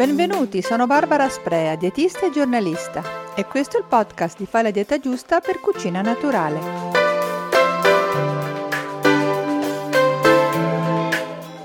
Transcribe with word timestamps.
Benvenuti, 0.00 0.62
sono 0.62 0.86
Barbara 0.86 1.28
Sprea, 1.28 1.76
dietista 1.76 2.24
e 2.24 2.30
giornalista 2.30 3.34
e 3.34 3.44
questo 3.44 3.76
è 3.76 3.80
il 3.80 3.86
podcast 3.86 4.38
di 4.38 4.46
Fai 4.46 4.62
la 4.62 4.70
dieta 4.70 4.98
giusta 4.98 5.40
per 5.40 5.60
cucina 5.60 6.00
naturale. 6.00 6.58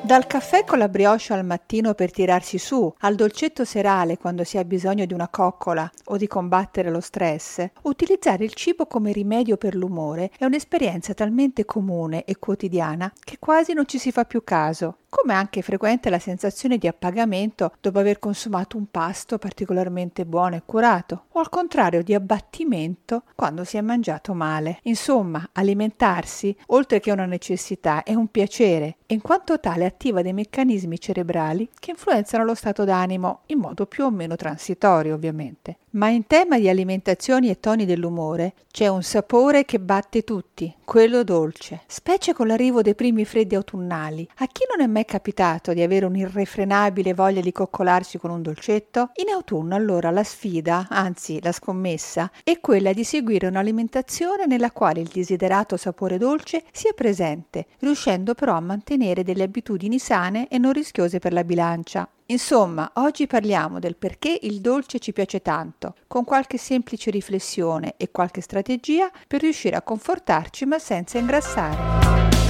Dal 0.01 0.27
caffè 0.27 0.65
con 0.65 0.79
la 0.79 0.89
brioche 0.89 1.31
al 1.31 1.45
mattino 1.45 1.93
per 1.93 2.11
tirarsi 2.11 2.57
su, 2.57 2.93
al 2.99 3.15
dolcetto 3.15 3.63
serale 3.63 4.17
quando 4.17 4.43
si 4.43 4.57
ha 4.57 4.65
bisogno 4.65 5.05
di 5.05 5.13
una 5.13 5.29
coccola 5.29 5.89
o 6.07 6.17
di 6.17 6.27
combattere 6.27 6.89
lo 6.89 6.99
stress, 6.99 7.65
utilizzare 7.83 8.43
il 8.43 8.53
cibo 8.53 8.85
come 8.85 9.13
rimedio 9.13 9.55
per 9.55 9.75
l'umore 9.75 10.29
è 10.37 10.43
un'esperienza 10.43 11.13
talmente 11.13 11.63
comune 11.63 12.25
e 12.25 12.37
quotidiana 12.37 13.11
che 13.17 13.37
quasi 13.39 13.71
non 13.71 13.87
ci 13.87 13.97
si 13.97 14.11
fa 14.11 14.25
più 14.25 14.43
caso 14.43 14.97
come 15.15 15.33
anche 15.33 15.61
frequente 15.61 16.09
la 16.09 16.19
sensazione 16.19 16.77
di 16.77 16.87
appagamento 16.87 17.71
dopo 17.79 17.99
aver 17.99 18.19
consumato 18.19 18.75
un 18.75 18.87
pasto 18.91 19.37
particolarmente 19.37 20.25
buono 20.25 20.55
e 20.55 20.63
curato, 20.65 21.27
o 21.31 21.39
al 21.39 21.47
contrario 21.47 22.03
di 22.03 22.13
abbattimento 22.13 23.23
quando 23.33 23.63
si 23.63 23.77
è 23.77 23.81
mangiato 23.81 24.33
male. 24.33 24.79
Insomma, 24.83 25.49
alimentarsi, 25.53 26.55
oltre 26.67 26.99
che 26.99 27.11
una 27.11 27.25
necessità, 27.25 28.03
è 28.03 28.13
un 28.13 28.27
piacere 28.27 28.97
e 29.05 29.13
in 29.13 29.21
quanto 29.21 29.59
tale 29.59 29.85
attiva 29.85 30.21
dei 30.21 30.33
meccanismi 30.33 30.99
cerebrali 30.99 31.69
che 31.79 31.91
influenzano 31.91 32.43
lo 32.43 32.53
stato 32.53 32.83
d'animo 32.83 33.41
in 33.47 33.59
modo 33.59 33.85
più 33.85 34.03
o 34.03 34.11
meno 34.11 34.35
transitorio, 34.35 35.15
ovviamente. 35.15 35.77
Ma 35.95 36.09
in 36.09 36.27
tema 36.27 36.59
di 36.59 36.67
alimentazioni 36.67 37.49
e 37.49 37.61
toni 37.61 37.85
dell'umore 37.85 38.53
c'è 38.69 38.87
un 38.87 39.01
sapore 39.01 39.63
che 39.63 39.79
batte 39.79 40.25
tutti, 40.25 40.75
quello 40.83 41.23
dolce, 41.23 41.83
specie 41.87 42.33
con 42.33 42.47
l'arrivo 42.47 42.81
dei 42.81 42.95
primi 42.95 43.23
freddi 43.23 43.55
autunnali. 43.55 44.27
A 44.39 44.47
chi 44.47 44.65
non 44.69 44.83
è 44.85 44.91
mai 44.91 45.04
capitato 45.05 45.73
di 45.73 45.81
avere 45.81 46.05
un'irrefrenabile 46.05 47.13
voglia 47.13 47.41
di 47.41 47.51
coccolarsi 47.51 48.17
con 48.17 48.31
un 48.31 48.41
dolcetto? 48.41 49.11
In 49.15 49.31
autunno 49.31 49.75
allora 49.75 50.11
la 50.11 50.23
sfida, 50.23 50.87
anzi 50.89 51.39
la 51.41 51.51
scommessa, 51.51 52.29
è 52.43 52.59
quella 52.59 52.91
di 52.91 53.03
seguire 53.03 53.47
un'alimentazione 53.47 54.45
nella 54.45 54.71
quale 54.71 54.99
il 54.99 55.09
desiderato 55.13 55.77
sapore 55.77 56.17
dolce 56.17 56.63
sia 56.71 56.93
presente, 56.93 57.67
riuscendo 57.79 58.33
però 58.33 58.55
a 58.55 58.59
mantenere 58.59 59.23
delle 59.23 59.43
abitudini 59.43 59.99
sane 59.99 60.47
e 60.47 60.57
non 60.57 60.73
rischiose 60.73 61.19
per 61.19 61.31
la 61.31 61.43
bilancia. 61.43 62.09
Insomma, 62.27 62.91
oggi 62.95 63.27
parliamo 63.27 63.77
del 63.77 63.95
perché 63.95 64.39
il 64.41 64.59
dolce 64.59 64.97
ci 64.97 65.13
piace 65.13 65.43
tanto, 65.43 65.93
con 66.07 66.23
qualche 66.23 66.57
semplice 66.57 67.11
riflessione 67.11 67.93
e 67.97 68.09
qualche 68.09 68.41
strategia 68.41 69.11
per 69.27 69.41
riuscire 69.41 69.75
a 69.75 69.83
confortarci 69.83 70.65
ma 70.65 70.79
senza 70.79 71.19
ingrassare. 71.19 72.44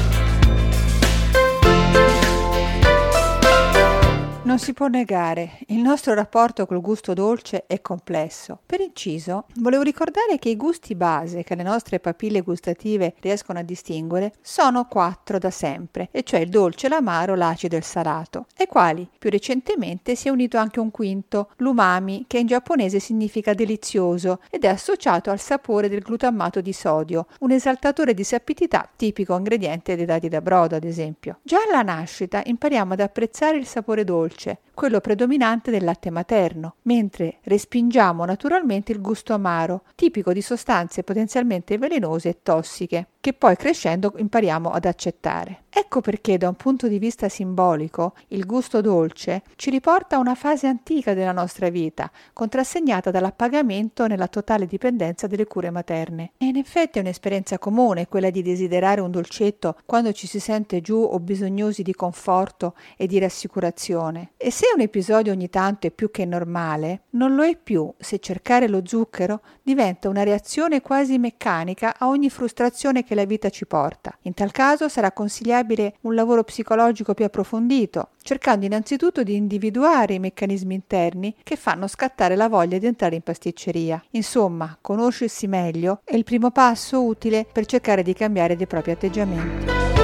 Non 4.55 4.63
si 4.63 4.71
può 4.71 4.87
negare, 4.87 5.57
il 5.67 5.79
nostro 5.79 6.13
rapporto 6.13 6.65
col 6.65 6.79
gusto 6.79 7.13
dolce 7.13 7.65
è 7.67 7.81
complesso. 7.81 8.57
Per 8.65 8.79
inciso, 8.79 9.47
volevo 9.55 9.83
ricordare 9.83 10.39
che 10.39 10.47
i 10.47 10.55
gusti 10.55 10.95
base 10.95 11.43
che 11.43 11.55
le 11.55 11.63
nostre 11.63 11.99
papille 11.99 12.39
gustative 12.39 13.15
riescono 13.19 13.59
a 13.59 13.63
distinguere 13.63 14.31
sono 14.39 14.85
quattro 14.85 15.39
da 15.39 15.49
sempre, 15.49 16.07
e 16.09 16.23
cioè 16.23 16.39
il 16.39 16.47
dolce, 16.47 16.87
l'amaro, 16.87 17.35
l'acido 17.35 17.75
e 17.75 17.79
il 17.79 17.83
salato, 17.83 18.45
ai 18.57 18.67
quali 18.67 19.05
più 19.19 19.29
recentemente 19.29 20.15
si 20.15 20.29
è 20.29 20.31
unito 20.31 20.57
anche 20.57 20.79
un 20.79 20.89
quinto, 20.89 21.49
l'umami, 21.57 22.23
che 22.25 22.37
in 22.37 22.47
giapponese 22.47 22.99
significa 22.99 23.53
delizioso 23.53 24.39
ed 24.49 24.63
è 24.63 24.69
associato 24.69 25.31
al 25.31 25.39
sapore 25.41 25.89
del 25.89 25.99
glutammato 25.99 26.61
di 26.61 26.71
sodio, 26.71 27.27
un 27.39 27.51
esaltatore 27.51 28.13
di 28.13 28.23
sapidità 28.23 28.89
tipico 28.95 29.35
ingrediente 29.35 29.97
dei 29.97 30.05
dati 30.05 30.29
da 30.29 30.39
brodo, 30.39 30.77
ad 30.77 30.85
esempio. 30.85 31.39
Già 31.43 31.57
alla 31.69 31.81
nascita 31.81 32.41
impariamo 32.45 32.93
ad 32.93 33.01
apprezzare 33.01 33.57
il 33.57 33.67
sapore 33.67 34.05
dolce 34.05 34.43
dolce, 34.45 34.59
quello 34.75 34.99
predominante 34.99 35.71
del 35.71 35.83
latte 35.83 36.11
materno, 36.11 36.75
mentre 36.83 37.39
respingiamo 37.41 38.23
naturalmente 38.25 38.91
il 38.91 39.01
gusto 39.01 39.33
amaro, 39.33 39.81
tipico 39.95 40.31
di 40.33 40.41
sostanze 40.41 41.01
potenzialmente 41.01 41.79
velenose 41.79 42.29
e 42.29 42.37
tossiche 42.43 43.07
che 43.25 43.33
poi 43.33 43.55
crescendo 43.55 44.13
impariamo 44.17 44.69
ad 44.69 44.85
accettare. 44.85 45.63
Ecco 45.77 45.99
perché 45.99 46.37
da 46.37 46.47
un 46.47 46.53
punto 46.53 46.87
di 46.87 46.99
vista 46.99 47.27
simbolico 47.27 48.13
il 48.27 48.45
gusto 48.45 48.81
dolce 48.81 49.41
ci 49.55 49.71
riporta 49.71 50.15
a 50.15 50.19
una 50.19 50.35
fase 50.35 50.67
antica 50.67 51.15
della 51.15 51.31
nostra 51.31 51.69
vita, 51.69 52.11
contrassegnata 52.33 53.09
dall'appagamento 53.09 54.05
nella 54.05 54.27
totale 54.27 54.67
dipendenza 54.67 55.25
delle 55.25 55.47
cure 55.47 55.71
materne. 55.71 56.33
E 56.37 56.45
in 56.45 56.55
effetti 56.55 56.99
è 56.99 57.01
un'esperienza 57.01 57.57
comune 57.57 58.07
quella 58.07 58.29
di 58.29 58.43
desiderare 58.43 59.01
un 59.01 59.09
dolcetto 59.09 59.75
quando 59.87 60.13
ci 60.13 60.27
si 60.27 60.39
sente 60.39 60.79
giù 60.81 61.01
o 61.01 61.19
bisognosi 61.19 61.81
di 61.81 61.95
conforto 61.95 62.75
e 62.95 63.07
di 63.07 63.17
rassicurazione. 63.17 64.33
E 64.37 64.51
se 64.51 64.64
un 64.73 64.81
episodio 64.81 65.33
ogni 65.33 65.49
tanto 65.49 65.87
è 65.87 65.91
più 65.91 66.09
che 66.11 66.25
normale, 66.25 67.01
non 67.11 67.35
lo 67.35 67.43
è 67.43 67.57
più 67.57 67.91
se 67.97 68.19
cercare 68.19 68.67
lo 68.67 68.81
zucchero 68.85 69.41
diventa 69.61 70.07
una 70.07 70.23
reazione 70.23 70.81
quasi 70.81 71.17
meccanica 71.17 71.95
a 71.97 72.07
ogni 72.07 72.29
frustrazione 72.29 73.03
che 73.03 73.15
la 73.15 73.25
vita 73.25 73.49
ci 73.49 73.65
porta. 73.65 74.17
In 74.21 74.33
tal 74.33 74.51
caso 74.51 74.87
sarà 74.87 75.11
consigliabile 75.11 75.95
un 76.01 76.15
lavoro 76.15 76.43
psicologico 76.43 77.13
più 77.13 77.25
approfondito, 77.25 78.09
cercando 78.21 78.65
innanzitutto 78.65 79.23
di 79.23 79.35
individuare 79.35 80.13
i 80.13 80.19
meccanismi 80.19 80.73
interni 80.73 81.35
che 81.43 81.55
fanno 81.55 81.87
scattare 81.87 82.35
la 82.35 82.47
voglia 82.47 82.77
di 82.77 82.85
entrare 82.85 83.15
in 83.15 83.21
pasticceria. 83.21 84.03
Insomma, 84.11 84.77
conoscersi 84.79 85.47
meglio 85.47 86.01
è 86.03 86.15
il 86.15 86.23
primo 86.23 86.51
passo 86.51 87.03
utile 87.03 87.45
per 87.51 87.65
cercare 87.65 88.03
di 88.03 88.13
cambiare 88.13 88.55
dei 88.55 88.67
propri 88.67 88.91
atteggiamenti. 88.91 89.94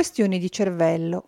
Questioni 0.00 0.38
di 0.38 0.50
cervello. 0.50 1.24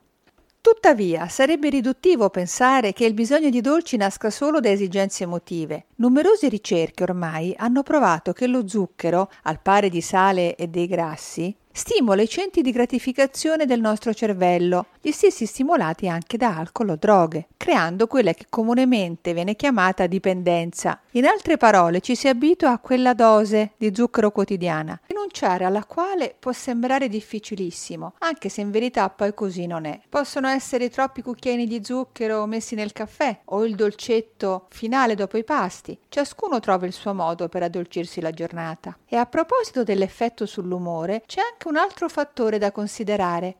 Tuttavia, 0.62 1.28
sarebbe 1.28 1.68
riduttivo 1.68 2.30
pensare 2.30 2.94
che 2.94 3.04
il 3.04 3.12
bisogno 3.12 3.50
di 3.50 3.60
dolci 3.60 3.98
nasca 3.98 4.30
solo 4.30 4.60
da 4.60 4.70
esigenze 4.70 5.24
emotive. 5.24 5.88
Numerose 5.96 6.48
ricerche 6.48 7.02
ormai 7.02 7.52
hanno 7.58 7.82
provato 7.82 8.32
che 8.32 8.46
lo 8.46 8.66
zucchero, 8.66 9.30
al 9.42 9.60
pari 9.60 9.90
di 9.90 10.00
sale 10.00 10.56
e 10.56 10.68
dei 10.68 10.86
grassi, 10.86 11.54
stimola 11.72 12.22
i 12.22 12.28
centri 12.28 12.62
di 12.62 12.70
gratificazione 12.70 13.64
del 13.66 13.80
nostro 13.80 14.12
cervello, 14.12 14.86
gli 15.00 15.10
stessi 15.10 15.46
stimolati 15.46 16.08
anche 16.08 16.36
da 16.36 16.56
alcol 16.56 16.90
o 16.90 16.96
droghe, 16.96 17.48
creando 17.56 18.06
quella 18.06 18.32
che 18.32 18.46
comunemente 18.48 19.32
viene 19.32 19.56
chiamata 19.56 20.06
dipendenza. 20.06 21.00
In 21.12 21.24
altre 21.24 21.56
parole, 21.56 22.00
ci 22.00 22.14
si 22.14 22.28
abitua 22.28 22.72
a 22.72 22.78
quella 22.78 23.14
dose 23.14 23.72
di 23.76 23.92
zucchero 23.94 24.30
quotidiana, 24.30 25.00
rinunciare 25.06 25.64
alla 25.64 25.84
quale 25.84 26.34
può 26.38 26.52
sembrare 26.52 27.08
difficilissimo, 27.08 28.14
anche 28.18 28.48
se 28.48 28.60
in 28.60 28.70
verità 28.70 29.08
poi 29.10 29.34
così 29.34 29.66
non 29.66 29.86
è. 29.86 29.98
Possono 30.08 30.48
essere 30.48 30.90
troppi 30.90 31.22
cucchiaini 31.22 31.66
di 31.66 31.84
zucchero 31.84 32.46
messi 32.46 32.74
nel 32.74 32.92
caffè 32.92 33.40
o 33.46 33.64
il 33.64 33.74
dolcetto 33.74 34.66
finale 34.70 35.14
dopo 35.14 35.38
i 35.38 35.44
pasti. 35.44 35.98
Ciascuno 36.08 36.60
trova 36.60 36.86
il 36.86 36.92
suo 36.92 37.14
modo 37.14 37.48
per 37.48 37.62
addolcirsi 37.62 38.20
la 38.20 38.30
giornata. 38.30 38.96
E 39.06 39.16
a 39.16 39.26
proposito 39.26 39.82
dell'effetto 39.82 40.46
sull'umore, 40.46 41.22
c'è 41.26 41.40
anche 41.40 41.61
un 41.68 41.76
altro 41.76 42.08
fattore 42.08 42.58
da 42.58 42.72
considerare, 42.72 43.56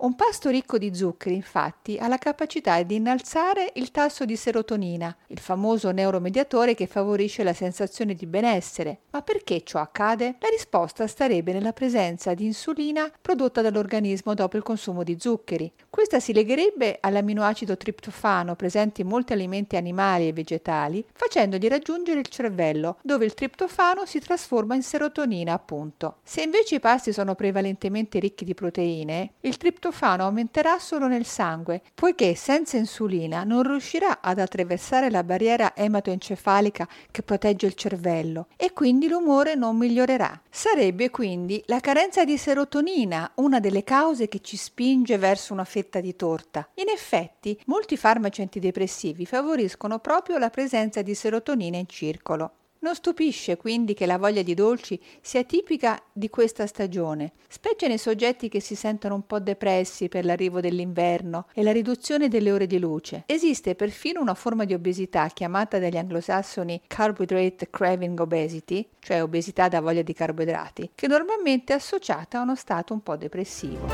un 0.00 0.14
pasto 0.14 0.48
ricco 0.48 0.78
di 0.78 0.94
zuccheri, 0.94 1.34
infatti, 1.34 1.98
ha 1.98 2.08
la 2.08 2.16
capacità 2.16 2.82
di 2.82 2.94
innalzare 2.94 3.72
il 3.74 3.90
tasso 3.90 4.24
di 4.24 4.34
serotonina, 4.34 5.14
il 5.26 5.38
famoso 5.38 5.90
neuromediatore 5.90 6.74
che 6.74 6.86
favorisce 6.86 7.42
la 7.42 7.52
sensazione 7.52 8.14
di 8.14 8.26
benessere. 8.26 9.00
Ma 9.10 9.20
perché 9.20 9.62
ciò 9.62 9.78
accade? 9.78 10.36
La 10.38 10.48
risposta 10.48 11.06
starebbe 11.06 11.52
nella 11.52 11.74
presenza 11.74 12.32
di 12.32 12.46
insulina 12.46 13.12
prodotta 13.20 13.60
dall'organismo 13.60 14.32
dopo 14.32 14.56
il 14.56 14.62
consumo 14.62 15.02
di 15.02 15.18
zuccheri. 15.18 15.70
Questa 15.90 16.18
si 16.18 16.32
legherebbe 16.32 16.96
all'aminoacido 17.00 17.76
triptofano 17.76 18.54
presente 18.56 19.02
in 19.02 19.08
molti 19.08 19.34
alimenti 19.34 19.76
animali 19.76 20.28
e 20.28 20.32
vegetali, 20.32 21.04
facendogli 21.12 21.68
raggiungere 21.68 22.20
il 22.20 22.28
cervello, 22.28 22.96
dove 23.02 23.26
il 23.26 23.34
triptofano 23.34 24.06
si 24.06 24.18
trasforma 24.18 24.74
in 24.74 24.82
serotonina, 24.82 25.52
appunto. 25.52 26.20
Se 26.22 26.40
invece 26.40 26.76
i 26.76 26.80
pasti 26.80 27.12
sono 27.12 27.34
prevalentemente 27.34 28.18
ricchi 28.18 28.46
di 28.46 28.54
proteine, 28.54 29.34
il 29.40 29.58
triptofano 29.58 29.88
triptofano 29.90 30.24
aumenterà 30.24 30.78
solo 30.78 31.08
nel 31.08 31.26
sangue, 31.26 31.82
poiché 31.94 32.34
senza 32.34 32.76
insulina 32.76 33.44
non 33.44 33.62
riuscirà 33.62 34.20
ad 34.22 34.38
attraversare 34.38 35.10
la 35.10 35.24
barriera 35.24 35.74
ematoencefalica 35.74 36.88
che 37.10 37.22
protegge 37.22 37.66
il 37.66 37.74
cervello 37.74 38.46
e 38.56 38.72
quindi 38.72 39.08
l'umore 39.08 39.54
non 39.54 39.76
migliorerà. 39.76 40.40
Sarebbe 40.48 41.10
quindi 41.10 41.62
la 41.66 41.80
carenza 41.80 42.24
di 42.24 42.38
serotonina 42.38 43.32
una 43.36 43.60
delle 43.60 43.84
cause 43.84 44.28
che 44.28 44.40
ci 44.40 44.56
spinge 44.56 45.18
verso 45.18 45.52
una 45.52 45.64
fetta 45.64 46.00
di 46.00 46.16
torta. 46.16 46.68
In 46.74 46.88
effetti, 46.88 47.60
molti 47.66 47.96
farmaci 47.96 48.40
antidepressivi 48.40 49.26
favoriscono 49.26 49.98
proprio 49.98 50.38
la 50.38 50.50
presenza 50.50 51.02
di 51.02 51.14
serotonina 51.14 51.76
in 51.76 51.88
circolo. 51.88 52.52
Non 52.82 52.94
stupisce 52.94 53.58
quindi 53.58 53.92
che 53.92 54.06
la 54.06 54.16
voglia 54.16 54.40
di 54.40 54.54
dolci 54.54 54.98
sia 55.20 55.44
tipica 55.44 56.02
di 56.12 56.30
questa 56.30 56.66
stagione, 56.66 57.32
specie 57.46 57.88
nei 57.88 57.98
soggetti 57.98 58.48
che 58.48 58.60
si 58.60 58.74
sentono 58.74 59.14
un 59.16 59.26
po' 59.26 59.38
depressi 59.38 60.08
per 60.08 60.24
l'arrivo 60.24 60.60
dell'inverno 60.60 61.46
e 61.52 61.62
la 61.62 61.72
riduzione 61.72 62.28
delle 62.28 62.50
ore 62.50 62.66
di 62.66 62.78
luce. 62.78 63.24
Esiste 63.26 63.74
perfino 63.74 64.22
una 64.22 64.32
forma 64.32 64.64
di 64.64 64.72
obesità 64.72 65.26
chiamata 65.26 65.78
dagli 65.78 65.98
anglosassoni 65.98 66.80
carbohydrate 66.86 67.68
craving 67.68 68.18
obesity, 68.18 68.88
cioè 68.98 69.22
obesità 69.22 69.68
da 69.68 69.82
voglia 69.82 70.00
di 70.00 70.14
carboidrati, 70.14 70.92
che 70.94 71.06
normalmente 71.06 71.74
è 71.74 71.76
associata 71.76 72.38
a 72.38 72.42
uno 72.42 72.56
stato 72.56 72.94
un 72.94 73.02
po' 73.02 73.16
depressivo. 73.16 73.88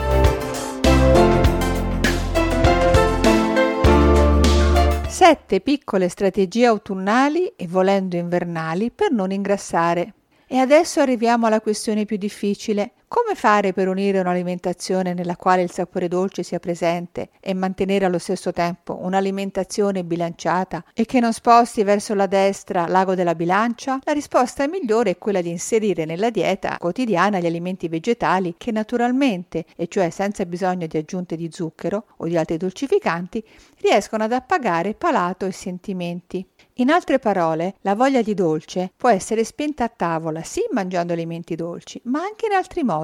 Sette 5.16 5.62
piccole 5.62 6.10
strategie 6.10 6.66
autunnali 6.66 7.50
e 7.56 7.66
volendo 7.66 8.16
invernali 8.16 8.90
per 8.90 9.12
non 9.12 9.30
ingrassare. 9.30 10.12
E 10.46 10.58
adesso 10.58 11.00
arriviamo 11.00 11.46
alla 11.46 11.62
questione 11.62 12.04
più 12.04 12.18
difficile. 12.18 12.92
Come 13.08 13.36
fare 13.36 13.72
per 13.72 13.86
unire 13.86 14.18
un'alimentazione 14.18 15.14
nella 15.14 15.36
quale 15.36 15.62
il 15.62 15.70
sapore 15.70 16.08
dolce 16.08 16.42
sia 16.42 16.58
presente 16.58 17.28
e 17.38 17.54
mantenere 17.54 18.04
allo 18.04 18.18
stesso 18.18 18.50
tempo 18.50 18.98
un'alimentazione 19.00 20.02
bilanciata 20.02 20.82
e 20.92 21.04
che 21.04 21.20
non 21.20 21.32
sposti 21.32 21.84
verso 21.84 22.14
la 22.14 22.26
destra 22.26 22.88
l'ago 22.88 23.14
della 23.14 23.36
bilancia? 23.36 24.00
La 24.02 24.12
risposta 24.12 24.66
migliore 24.66 25.10
è 25.10 25.18
quella 25.18 25.40
di 25.40 25.50
inserire 25.50 26.04
nella 26.04 26.30
dieta 26.30 26.78
quotidiana 26.78 27.38
gli 27.38 27.46
alimenti 27.46 27.86
vegetali 27.86 28.56
che 28.58 28.72
naturalmente, 28.72 29.66
e 29.76 29.86
cioè 29.86 30.10
senza 30.10 30.44
bisogno 30.44 30.88
di 30.88 30.96
aggiunte 30.98 31.36
di 31.36 31.48
zucchero 31.52 32.06
o 32.16 32.26
di 32.26 32.36
altri 32.36 32.56
dolcificanti, 32.56 33.44
riescono 33.82 34.24
ad 34.24 34.32
appagare 34.32 34.94
palato 34.94 35.46
e 35.46 35.52
sentimenti. 35.52 36.44
In 36.78 36.90
altre 36.90 37.20
parole, 37.20 37.76
la 37.82 37.94
voglia 37.94 38.20
di 38.20 38.34
dolce 38.34 38.90
può 38.94 39.08
essere 39.08 39.44
spenta 39.44 39.84
a 39.84 39.92
tavola, 39.94 40.42
sì 40.42 40.60
mangiando 40.72 41.12
alimenti 41.12 41.54
dolci, 41.54 42.00
ma 42.04 42.20
anche 42.20 42.46
in 42.46 42.52
altri 42.52 42.82
modi. 42.82 42.94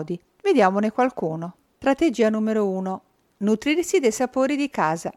Vediamone 0.43 0.91
qualcuno. 0.91 1.57
Strategia 1.77 2.31
numero 2.31 2.67
1. 2.67 3.03
Nutrirsi 3.39 4.01
dei 4.01 4.11
sapori 4.11 4.57
di 4.57 4.71
casa. 4.71 5.13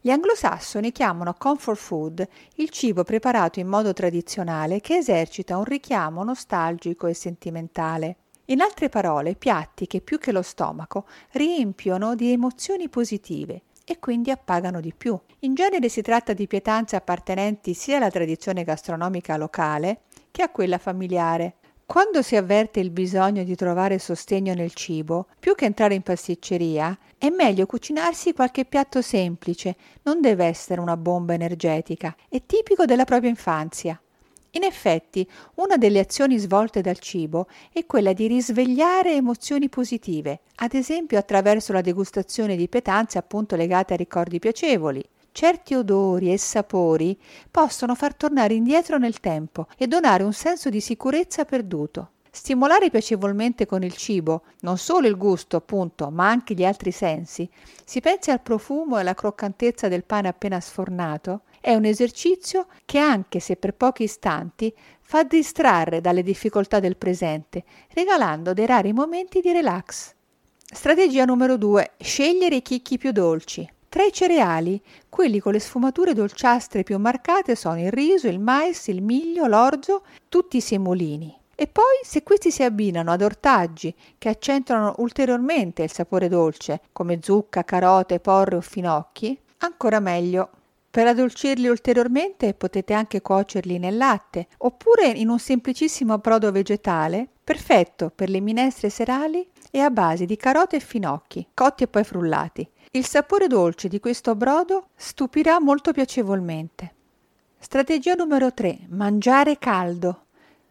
Gli 0.00 0.10
anglosassoni 0.10 0.92
chiamano 0.92 1.34
comfort 1.34 1.78
food 1.78 2.28
il 2.54 2.70
cibo 2.70 3.04
preparato 3.04 3.60
in 3.60 3.66
modo 3.66 3.92
tradizionale 3.92 4.80
che 4.80 4.96
esercita 4.96 5.58
un 5.58 5.64
richiamo 5.64 6.24
nostalgico 6.24 7.06
e 7.06 7.12
sentimentale. 7.12 8.16
In 8.46 8.62
altre 8.62 8.88
parole, 8.88 9.34
piatti 9.34 9.86
che 9.86 10.00
più 10.00 10.18
che 10.18 10.32
lo 10.32 10.42
stomaco 10.42 11.06
riempiono 11.32 12.14
di 12.14 12.32
emozioni 12.32 12.88
positive, 12.88 13.62
e 13.84 13.98
quindi 13.98 14.30
appagano 14.30 14.80
di 14.80 14.94
più. 14.96 15.18
In 15.40 15.54
genere 15.54 15.90
si 15.90 16.00
tratta 16.00 16.32
di 16.32 16.46
pietanze 16.46 16.96
appartenenti 16.96 17.74
sia 17.74 17.98
alla 17.98 18.10
tradizione 18.10 18.64
gastronomica 18.64 19.36
locale 19.36 20.00
che 20.30 20.42
a 20.42 20.48
quella 20.48 20.78
familiare. 20.78 21.56
Quando 21.86 22.22
si 22.22 22.34
avverte 22.34 22.80
il 22.80 22.90
bisogno 22.90 23.44
di 23.44 23.54
trovare 23.54 23.98
sostegno 23.98 24.54
nel 24.54 24.72
cibo, 24.72 25.26
più 25.38 25.54
che 25.54 25.66
entrare 25.66 25.94
in 25.94 26.00
pasticceria, 26.00 26.98
è 27.18 27.28
meglio 27.28 27.66
cucinarsi 27.66 28.32
qualche 28.32 28.64
piatto 28.64 29.02
semplice, 29.02 29.76
non 30.04 30.22
deve 30.22 30.46
essere 30.46 30.80
una 30.80 30.96
bomba 30.96 31.34
energetica, 31.34 32.16
è 32.28 32.40
tipico 32.46 32.86
della 32.86 33.04
propria 33.04 33.28
infanzia. 33.28 34.00
In 34.52 34.62
effetti, 34.62 35.28
una 35.56 35.76
delle 35.76 35.98
azioni 35.98 36.38
svolte 36.38 36.80
dal 36.80 36.98
cibo 36.98 37.48
è 37.70 37.84
quella 37.84 38.14
di 38.14 38.28
risvegliare 38.28 39.14
emozioni 39.14 39.68
positive, 39.68 40.40
ad 40.56 40.72
esempio 40.72 41.18
attraverso 41.18 41.74
la 41.74 41.82
degustazione 41.82 42.56
di 42.56 42.68
pietanze 42.68 43.18
appunto 43.18 43.56
legate 43.56 43.92
a 43.92 43.96
ricordi 43.96 44.38
piacevoli. 44.38 45.04
Certi 45.36 45.74
odori 45.74 46.32
e 46.32 46.38
sapori 46.38 47.20
possono 47.50 47.96
far 47.96 48.14
tornare 48.14 48.54
indietro 48.54 48.98
nel 48.98 49.18
tempo 49.18 49.66
e 49.76 49.88
donare 49.88 50.22
un 50.22 50.32
senso 50.32 50.70
di 50.70 50.80
sicurezza 50.80 51.44
perduto. 51.44 52.10
Stimolare 52.30 52.88
piacevolmente 52.88 53.66
con 53.66 53.82
il 53.82 53.96
cibo 53.96 54.42
non 54.60 54.78
solo 54.78 55.08
il 55.08 55.16
gusto, 55.16 55.56
appunto, 55.56 56.08
ma 56.10 56.28
anche 56.28 56.54
gli 56.54 56.64
altri 56.64 56.92
sensi. 56.92 57.50
Si 57.84 58.00
pensi 58.00 58.30
al 58.30 58.42
profumo 58.42 58.96
e 58.96 59.00
alla 59.00 59.14
croccantezza 59.14 59.88
del 59.88 60.04
pane 60.04 60.28
appena 60.28 60.60
sfornato, 60.60 61.40
è 61.60 61.74
un 61.74 61.84
esercizio 61.84 62.68
che, 62.84 62.98
anche 62.98 63.40
se 63.40 63.56
per 63.56 63.74
pochi 63.74 64.04
istanti, 64.04 64.72
fa 65.00 65.24
distrarre 65.24 66.00
dalle 66.00 66.22
difficoltà 66.22 66.78
del 66.78 66.96
presente, 66.96 67.64
regalando 67.92 68.52
dei 68.52 68.66
rari 68.66 68.92
momenti 68.92 69.40
di 69.40 69.50
relax. 69.50 70.14
Strategia 70.64 71.24
numero 71.24 71.56
2. 71.56 71.94
Scegliere 71.98 72.54
i 72.54 72.62
chicchi 72.62 72.98
più 72.98 73.10
dolci. 73.10 73.68
Tra 73.94 74.02
i 74.02 74.12
cereali, 74.12 74.82
quelli 75.08 75.38
con 75.38 75.52
le 75.52 75.60
sfumature 75.60 76.14
dolciastre 76.14 76.82
più 76.82 76.98
marcate 76.98 77.54
sono 77.54 77.80
il 77.80 77.92
riso, 77.92 78.26
il 78.26 78.40
mais, 78.40 78.88
il 78.88 79.00
miglio, 79.00 79.46
l'orzo, 79.46 80.02
tutti 80.28 80.56
i 80.56 80.60
semolini. 80.60 81.32
E 81.54 81.68
poi, 81.68 82.00
se 82.02 82.24
questi 82.24 82.50
si 82.50 82.64
abbinano 82.64 83.12
ad 83.12 83.22
ortaggi 83.22 83.94
che 84.18 84.30
accentuano 84.30 84.94
ulteriormente 84.98 85.84
il 85.84 85.92
sapore 85.92 86.26
dolce, 86.26 86.80
come 86.90 87.20
zucca, 87.22 87.62
carote, 87.62 88.18
porre 88.18 88.56
o 88.56 88.60
finocchi, 88.60 89.38
ancora 89.58 90.00
meglio. 90.00 90.50
Per 90.90 91.06
addolcirli 91.06 91.68
ulteriormente 91.68 92.52
potete 92.52 92.94
anche 92.94 93.22
cuocerli 93.22 93.78
nel 93.78 93.96
latte 93.96 94.48
oppure 94.58 95.06
in 95.06 95.28
un 95.28 95.38
semplicissimo 95.38 96.18
brodo 96.18 96.50
vegetale, 96.50 97.28
perfetto 97.44 98.10
per 98.12 98.28
le 98.28 98.40
minestre 98.40 98.90
serali 98.90 99.48
e 99.70 99.78
a 99.78 99.90
base 99.90 100.24
di 100.24 100.34
carote 100.34 100.74
e 100.74 100.80
finocchi, 100.80 101.46
cotti 101.54 101.84
e 101.84 101.86
poi 101.86 102.02
frullati. 102.02 102.68
Il 102.96 103.06
sapore 103.06 103.48
dolce 103.48 103.88
di 103.88 103.98
questo 103.98 104.36
brodo 104.36 104.90
stupirà 104.94 105.58
molto 105.58 105.90
piacevolmente. 105.90 106.94
Strategia 107.58 108.14
numero 108.14 108.54
3. 108.54 108.86
Mangiare 108.90 109.58
caldo. 109.58 110.26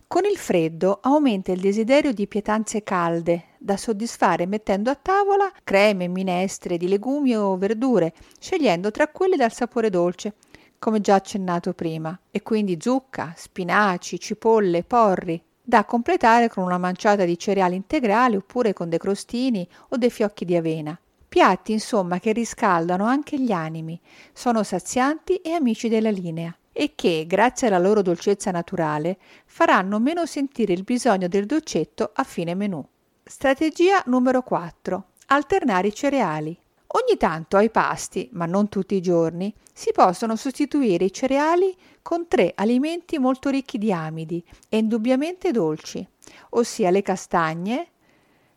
Con 0.08 0.24
il 0.24 0.38
freddo 0.38 1.00
aumenta 1.02 1.52
il 1.52 1.60
desiderio 1.60 2.14
di 2.14 2.25
pietanze 2.28 2.81
calde 2.81 3.48
da 3.58 3.75
soddisfare 3.75 4.46
mettendo 4.46 4.90
a 4.90 4.96
tavola 4.96 5.52
creme, 5.66 6.08
minestre 6.08 6.78
di 6.78 6.88
legumi 6.88 7.36
o 7.36 7.58
verdure, 7.58 8.14
scegliendo 8.40 8.90
tra 8.90 9.10
quelle 9.10 9.36
dal 9.36 9.52
sapore 9.52 9.90
dolce, 9.90 10.36
come 10.80 11.02
già 11.02 11.16
accennato 11.16 11.74
prima, 11.74 12.18
e 12.31 12.42
quindi 12.42 12.78
zucca, 12.80 13.34
spinaci, 13.36 14.18
cipolle, 14.18 14.84
porri, 14.84 15.44
da 15.62 15.84
completare 15.84 16.48
con 16.48 16.64
una 16.64 16.78
manciata 16.78 17.25
di 17.25 17.38
cereali 17.38 17.75
integrali 17.75 18.38
oppure 18.38 18.72
con 18.72 18.88
dei 18.88 18.98
crostini 18.98 19.68
o 19.90 19.98
dei 19.98 20.10
fiocchi 20.10 20.46
di 20.46 20.56
avena. 20.56 20.98
Piatti 21.34 21.72
insomma 21.72 22.20
che 22.20 22.32
riscaldano 22.32 23.06
anche 23.06 23.40
gli 23.40 23.52
animi, 23.52 24.00
sono 24.34 24.62
sazianti 24.62 25.38
e 25.38 25.54
amici 25.54 25.90
della 25.90 26.12
linea 26.12 26.56
e 26.72 26.92
che, 26.94 27.26
grazie 27.26 27.66
alla 27.66 27.80
loro 27.80 28.04
dolcezza 28.04 28.52
naturale, 28.52 29.18
faranno 29.48 29.98
meno 29.98 30.28
sentire 30.28 30.74
il 30.74 30.84
bisogno 30.84 31.28
del 31.28 31.48
dolcetto 31.48 32.12
a 32.14 32.24
fine 32.24 32.54
menù. 32.54 32.86
Strategia 33.24 34.04
numero 34.06 34.44
4. 34.44 35.06
Alternare 35.30 35.88
i 35.88 35.96
cereali. 35.96 36.56
Ogni 36.86 37.18
tanto 37.18 37.58
ai 37.58 37.72
pasti, 37.72 38.30
ma 38.34 38.46
non 38.46 38.70
tutti 38.70 38.94
i 38.94 39.02
giorni, 39.02 39.52
si 39.74 39.90
possono 39.92 40.36
sostituire 40.36 41.06
i 41.06 41.12
cereali 41.12 41.76
con 42.04 42.28
tre 42.28 42.52
alimenti 42.54 43.18
molto 43.18 43.50
ricchi 43.50 43.80
di 43.80 43.92
amidi 43.92 44.46
e 44.70 44.78
indubbiamente 44.78 45.50
dolci, 45.50 46.08
ossia 46.50 46.92
le 46.92 47.02
castagne, 47.02 47.88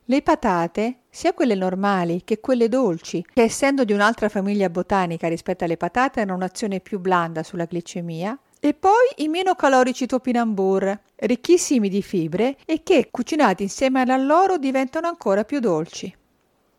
le 0.08 0.22
patate, 0.22 1.00
sia 1.10 1.32
quelle 1.32 1.56
normali 1.56 2.22
che 2.24 2.38
quelle 2.38 2.68
dolci, 2.68 3.24
che 3.32 3.42
essendo 3.42 3.84
di 3.84 3.92
un'altra 3.92 4.28
famiglia 4.28 4.70
botanica 4.70 5.26
rispetto 5.26 5.64
alle 5.64 5.76
patate 5.76 6.20
hanno 6.20 6.34
un'azione 6.34 6.78
più 6.78 7.00
blanda 7.00 7.42
sulla 7.42 7.66
glicemia, 7.68 8.38
e 8.60 8.72
poi 8.72 9.06
i 9.16 9.28
meno 9.28 9.54
calorici 9.54 10.06
topinambur, 10.06 11.00
ricchissimi 11.16 11.88
di 11.88 12.02
fibre 12.02 12.56
e 12.64 12.82
che, 12.84 13.08
cucinati 13.10 13.64
insieme 13.64 14.00
all'alloro, 14.00 14.58
diventano 14.58 15.08
ancora 15.08 15.44
più 15.44 15.58
dolci. 15.58 16.14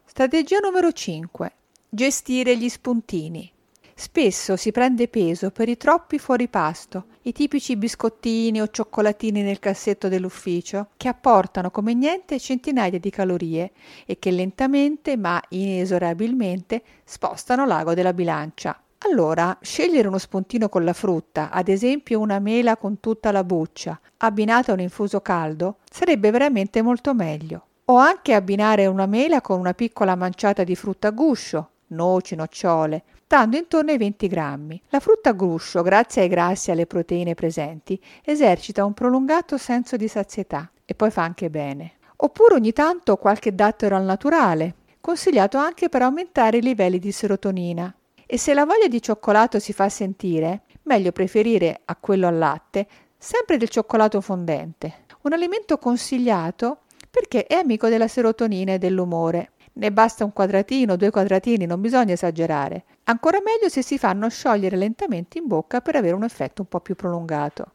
Strategia 0.06 0.60
numero 0.60 0.92
5. 0.92 1.52
Gestire 1.90 2.58
gli 2.58 2.70
spuntini. 2.70 3.52
Spesso 4.00 4.58
si 4.58 4.72
prende 4.72 5.08
peso 5.08 5.50
per 5.50 5.68
i 5.68 5.76
troppi 5.76 6.20
fuori 6.20 6.48
pasto, 6.48 7.06
i 7.24 7.32
tipici 7.32 7.76
biscottini 7.76 8.62
o 8.62 8.68
cioccolatini 8.68 9.42
nel 9.42 9.58
cassetto 9.58 10.08
dell'ufficio, 10.08 10.90
che 10.98 11.08
apportano 11.08 11.72
come 11.72 11.96
niente 11.96 12.40
centinaia 12.40 13.00
di 13.00 13.10
calorie 13.10 13.72
e 14.06 14.20
che 14.20 14.30
lentamente 14.30 15.18
ma 15.18 15.42
inesorabilmente 15.50 16.84
spostano 17.04 17.66
l'ago 17.66 17.96
della 17.96 18.14
bilancia. 18.14 18.80
Allora, 19.00 19.58
scegliere 19.62 20.08
uno 20.08 20.20
spuntino 20.20 20.70
con 20.70 20.84
la 20.84 20.94
frutta, 20.94 21.50
ad 21.50 21.68
esempio 21.68 22.20
una 22.20 22.38
mela 22.38 22.78
con 22.78 23.00
tutta 23.00 23.32
la 23.32 23.44
buccia, 23.44 24.00
abbinata 24.18 24.70
a 24.70 24.76
un 24.76 24.82
infuso 24.82 25.22
caldo, 25.22 25.78
sarebbe 25.90 26.30
veramente 26.30 26.84
molto 26.84 27.16
meglio. 27.16 27.66
O 27.86 27.96
anche 27.96 28.36
abbinare 28.36 28.86
una 28.86 29.08
mela 29.08 29.42
con 29.42 29.60
una 29.60 29.74
piccola 29.74 30.16
manciata 30.16 30.64
di 30.64 30.76
frutta 30.76 31.08
a 31.08 31.12
guscio, 31.12 31.70
noci, 31.88 32.36
nocciole, 32.36 33.04
dando 33.28 33.58
intorno 33.58 33.92
ai 33.92 33.98
20 33.98 34.28
grammi. 34.28 34.82
La 34.90 35.00
frutta 35.00 35.30
a 35.30 35.34
guscio, 35.34 35.82
grazie 35.82 36.24
ai 36.24 36.28
grassi 36.28 36.70
e 36.70 36.74
alle 36.74 36.86
proteine 36.86 37.36
presenti, 37.36 38.02
esercita 38.24 38.86
un 38.86 38.94
prolungato 38.94 39.58
senso 39.58 39.98
di 39.98 40.08
sazietà 40.08 40.70
e 40.86 40.96
poi 40.96 41.12
fa 41.12 41.24
anche 41.24 41.50
bene. 41.50 41.94
Oppure 42.18 42.56
ogni 42.56 42.74
tanto 42.74 43.18
qualche 43.18 43.54
dattero 43.54 43.96
al 43.96 44.04
naturale, 44.04 44.76
consigliato 45.02 45.58
anche 45.58 45.90
per 45.90 46.02
aumentare 46.02 46.58
i 46.58 46.62
livelli 46.62 47.00
di 47.00 47.12
serotonina. 47.12 47.94
E 48.26 48.38
se 48.38 48.54
la 48.54 48.66
voglia 48.66 48.88
di 48.88 49.02
cioccolato 49.02 49.60
si 49.60 49.72
fa 49.72 49.88
sentire, 49.88 50.64
meglio 50.84 51.12
preferire 51.12 51.82
a 51.86 51.96
quello 51.96 52.28
al 52.28 52.38
latte 52.38 52.88
sempre 53.18 53.58
del 53.58 53.70
cioccolato 53.70 54.22
fondente, 54.22 55.06
un 55.22 55.34
alimento 55.34 55.78
consigliato 55.78 56.80
perché 57.10 57.46
è 57.46 57.56
amico 57.56 57.90
della 57.90 58.08
serotonina 58.08 58.74
e 58.74 58.78
dell'umore. 58.78 59.52
Ne 59.78 59.92
basta 59.92 60.24
un 60.24 60.34
quadratino, 60.34 60.96
due 60.96 61.12
quadratini, 61.12 61.68
non 61.68 61.80
bisogna 61.80 62.14
esagerare. 62.14 62.84
Ancora 63.04 63.38
meglio 63.44 63.70
se 63.70 63.84
si 63.84 64.00
fanno 64.00 64.28
sciogliere 64.28 64.76
lentamente 64.76 65.38
in 65.38 65.46
bocca 65.46 65.82
per 65.82 65.96
avere 65.96 66.16
un 66.16 66.24
effetto 66.24 66.64
un 66.64 66.68
po' 66.68 66.80
più 66.80 66.96
prolungato. 66.96 67.74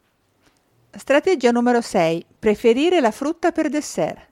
Strategia 0.90 1.52
numero 1.52 1.80
6. 1.80 2.26
Preferire 2.40 2.98
la 2.98 3.12
frutta 3.12 3.52
per 3.52 3.68
dessert. 3.68 4.30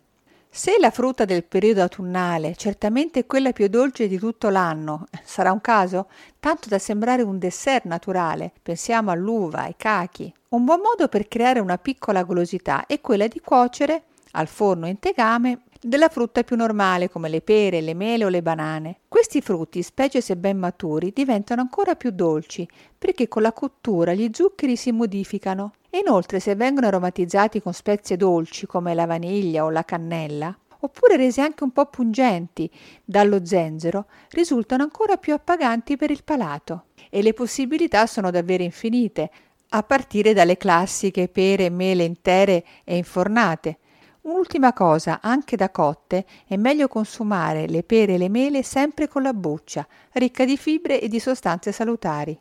Se 0.50 0.78
la 0.80 0.90
frutta 0.90 1.24
del 1.24 1.44
periodo 1.44 1.82
autunnale 1.82 2.56
certamente 2.56 3.24
quella 3.24 3.52
più 3.52 3.68
dolce 3.68 4.08
di 4.08 4.18
tutto 4.18 4.48
l'anno, 4.48 5.06
sarà 5.22 5.52
un 5.52 5.60
caso? 5.60 6.08
Tanto 6.40 6.68
da 6.68 6.80
sembrare 6.80 7.22
un 7.22 7.38
dessert 7.38 7.84
naturale. 7.84 8.50
Pensiamo 8.60 9.12
all'uva, 9.12 9.60
ai 9.60 9.76
cachi. 9.76 10.34
Un 10.48 10.64
buon 10.64 10.80
modo 10.80 11.06
per 11.06 11.28
creare 11.28 11.60
una 11.60 11.78
piccola 11.78 12.24
golosità 12.24 12.86
è 12.86 13.00
quella 13.00 13.28
di 13.28 13.40
cuocere 13.40 14.02
al 14.32 14.48
forno 14.48 14.88
in 14.88 14.98
tegame 14.98 15.60
della 15.80 16.08
frutta 16.08 16.42
più 16.42 16.56
normale 16.56 17.08
come 17.08 17.28
le 17.28 17.40
pere, 17.40 17.80
le 17.80 17.94
mele 17.94 18.26
o 18.26 18.28
le 18.28 18.42
banane. 18.42 18.98
Questi 19.08 19.40
frutti, 19.40 19.82
specie 19.82 20.20
se 20.20 20.36
ben 20.36 20.58
maturi, 20.58 21.12
diventano 21.14 21.62
ancora 21.62 21.94
più 21.94 22.10
dolci 22.10 22.68
perché 22.98 23.28
con 23.28 23.42
la 23.42 23.52
cottura 23.52 24.12
gli 24.12 24.28
zuccheri 24.32 24.76
si 24.76 24.92
modificano 24.92 25.72
e 25.88 25.98
inoltre 25.98 26.38
se 26.38 26.54
vengono 26.54 26.86
aromatizzati 26.86 27.62
con 27.62 27.72
spezie 27.72 28.16
dolci 28.16 28.66
come 28.66 28.94
la 28.94 29.06
vaniglia 29.06 29.64
o 29.64 29.70
la 29.70 29.84
cannella, 29.84 30.56
oppure 30.80 31.16
resi 31.16 31.40
anche 31.40 31.64
un 31.64 31.72
po' 31.72 31.86
pungenti 31.86 32.70
dallo 33.04 33.44
zenzero, 33.44 34.06
risultano 34.30 34.82
ancora 34.82 35.16
più 35.16 35.32
appaganti 35.32 35.96
per 35.96 36.10
il 36.10 36.22
palato. 36.22 36.84
E 37.10 37.22
le 37.22 37.32
possibilità 37.32 38.06
sono 38.06 38.30
davvero 38.30 38.62
infinite, 38.62 39.30
a 39.70 39.82
partire 39.82 40.32
dalle 40.32 40.56
classiche 40.56 41.28
pere 41.28 41.66
e 41.66 41.70
mele 41.70 42.04
intere 42.04 42.64
e 42.84 42.96
infornate, 42.96 43.78
Un'ultima 44.22 44.74
cosa, 44.74 45.20
anche 45.22 45.56
da 45.56 45.70
cotte, 45.70 46.26
è 46.46 46.56
meglio 46.56 46.88
consumare 46.88 47.66
le 47.66 47.82
pere 47.82 48.14
e 48.14 48.18
le 48.18 48.28
mele 48.28 48.62
sempre 48.62 49.08
con 49.08 49.22
la 49.22 49.32
buccia, 49.32 49.86
ricca 50.12 50.44
di 50.44 50.58
fibre 50.58 51.00
e 51.00 51.08
di 51.08 51.18
sostanze 51.18 51.72
salutari. 51.72 52.38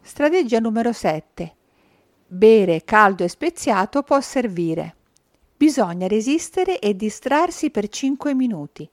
Strategia 0.00 0.58
numero 0.58 0.92
7. 0.92 1.54
Bere 2.26 2.82
caldo 2.82 3.22
e 3.22 3.28
speziato 3.28 4.02
può 4.02 4.20
servire. 4.20 4.96
Bisogna 5.56 6.08
resistere 6.08 6.80
e 6.80 6.96
distrarsi 6.96 7.70
per 7.70 7.88
5 7.88 8.34
minuti. 8.34 8.88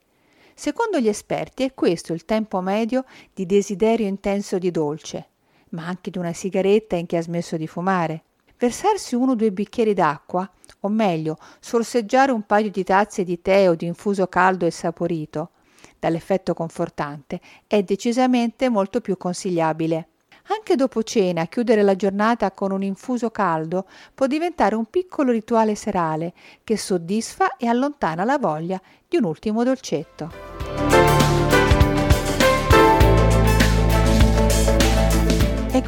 Secondo 0.53 0.99
gli 0.99 1.07
esperti 1.07 1.63
è 1.63 1.73
questo 1.73 2.13
il 2.13 2.23
tempo 2.25 2.61
medio 2.61 3.03
di 3.33 3.47
desiderio 3.47 4.05
intenso 4.05 4.59
di 4.59 4.69
dolce, 4.69 5.29
ma 5.69 5.87
anche 5.87 6.11
di 6.11 6.19
una 6.19 6.33
sigaretta 6.33 6.95
in 6.95 7.07
chi 7.07 7.15
ha 7.15 7.21
smesso 7.21 7.57
di 7.57 7.65
fumare. 7.65 8.23
Versarsi 8.57 9.15
uno 9.15 9.31
o 9.31 9.35
due 9.35 9.51
bicchieri 9.51 9.93
d'acqua 9.93 10.49
o 10.85 10.89
meglio, 10.89 11.37
sorseggiare 11.59 12.31
un 12.31 12.43
paio 12.43 12.69
di 12.69 12.83
tazze 12.83 13.23
di 13.23 13.41
tè 13.41 13.69
o 13.69 13.75
di 13.75 13.85
infuso 13.85 14.27
caldo 14.27 14.65
e 14.65 14.71
saporito, 14.71 15.51
dall'effetto 15.99 16.53
confortante, 16.53 17.39
è 17.67 17.83
decisamente 17.83 18.69
molto 18.69 19.01
più 19.01 19.17
consigliabile. 19.17 20.09
Anche 20.47 20.75
dopo 20.75 21.01
cena, 21.01 21.47
chiudere 21.47 21.81
la 21.81 21.95
giornata 21.95 22.51
con 22.51 22.71
un 22.71 22.83
infuso 22.83 23.31
caldo 23.31 23.87
può 24.13 24.27
diventare 24.27 24.75
un 24.75 24.85
piccolo 24.85 25.31
rituale 25.31 25.73
serale 25.73 26.33
che 26.63 26.77
soddisfa 26.77 27.57
e 27.57 27.67
allontana 27.67 28.23
la 28.23 28.37
voglia 28.37 28.79
di 29.07 29.17
un 29.17 29.23
ultimo 29.23 29.63
dolcetto. 29.63 30.54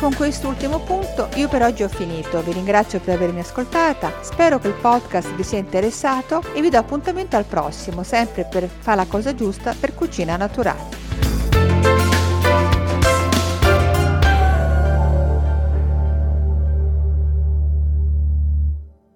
Con 0.07 0.15
quest'ultimo 0.15 0.79
punto 0.79 1.27
io 1.35 1.49
per 1.49 1.63
oggi 1.63 1.83
ho 1.83 1.89
finito, 1.89 2.41
vi 2.41 2.53
ringrazio 2.53 3.01
per 3.01 3.15
avermi 3.15 3.41
ascoltata, 3.41 4.13
spero 4.21 4.57
che 4.57 4.69
il 4.69 4.73
podcast 4.73 5.35
vi 5.35 5.43
sia 5.43 5.57
interessato 5.57 6.41
e 6.53 6.61
vi 6.61 6.69
do 6.69 6.77
appuntamento 6.77 7.35
al 7.35 7.43
prossimo, 7.43 8.03
sempre 8.03 8.47
per 8.49 8.69
fare 8.69 8.97
la 8.97 9.05
cosa 9.05 9.35
giusta 9.35 9.75
per 9.77 9.93
cucina 9.93 10.37
naturale. 10.37 11.16